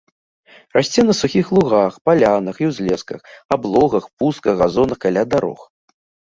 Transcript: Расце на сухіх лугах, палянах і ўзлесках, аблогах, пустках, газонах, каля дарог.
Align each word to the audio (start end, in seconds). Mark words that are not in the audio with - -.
Расце 0.75 1.01
на 1.09 1.13
сухіх 1.21 1.51
лугах, 1.57 1.93
палянах 2.07 2.55
і 2.63 2.69
ўзлесках, 2.71 3.19
аблогах, 3.57 4.09
пустках, 4.23 4.53
газонах, 4.63 4.97
каля 5.07 5.23
дарог. 5.37 5.59